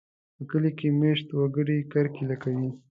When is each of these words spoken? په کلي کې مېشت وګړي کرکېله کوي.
په 0.35 0.43
کلي 0.49 0.71
کې 0.77 0.87
مېشت 0.99 1.27
وګړي 1.39 1.77
کرکېله 1.91 2.35
کوي. 2.43 2.69